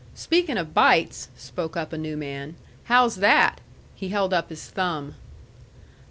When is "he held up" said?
3.93-4.49